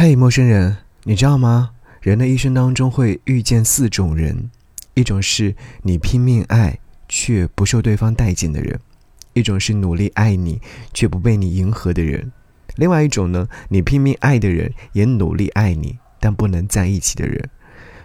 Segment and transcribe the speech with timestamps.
[0.00, 1.72] 嘿，陌生人，你知道吗？
[2.00, 4.48] 人的一生当中会遇见四种人，
[4.94, 6.78] 一种是你拼命爱
[7.08, 8.78] 却不受对方待见的人，
[9.32, 10.62] 一种是努力爱你
[10.94, 12.30] 却不被你迎合的人，
[12.76, 17.50] 另外一种呢，你拼命爱的人也努力爱你但不能在一起的人，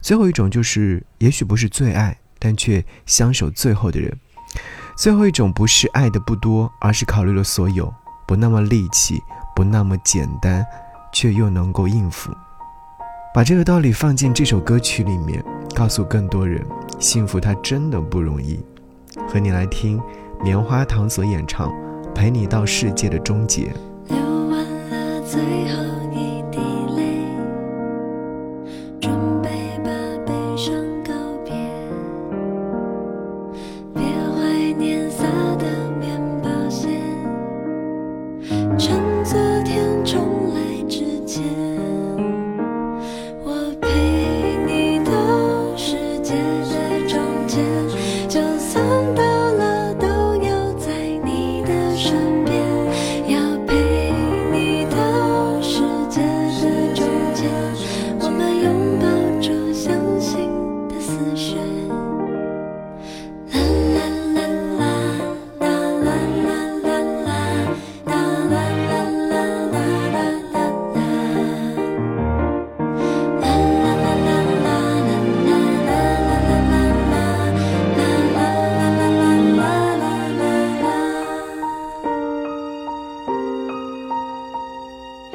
[0.00, 4.16] 最后一种就是也许不是最爱但却相守最后的人。
[4.96, 7.92] 最后一种不是爱的不多，而是考虑了所有，
[8.28, 9.20] 不那么利气，
[9.56, 10.64] 不那么简单。
[11.12, 12.30] 却又能够应付，
[13.34, 16.64] 把这个道理放进这首歌曲里面，告诉更多人，
[16.98, 18.60] 幸福它真的不容易。
[19.28, 20.00] 和你来听
[20.42, 21.68] 棉花糖所演唱
[22.12, 23.72] 《陪你到世界的终结》。
[25.26, 25.36] 是
[25.68, 25.99] 香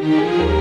[0.06, 0.55] 水，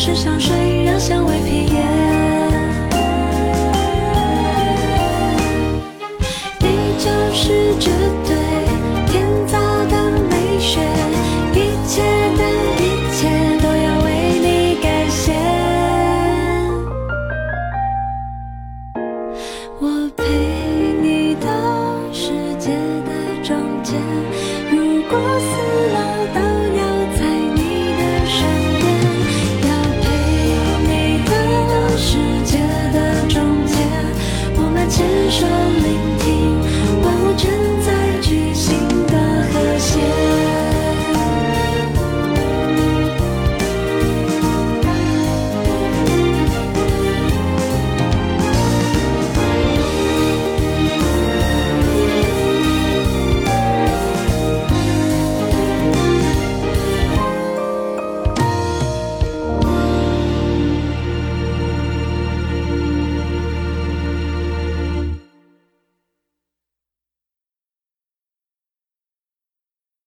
[0.00, 0.79] 是香水。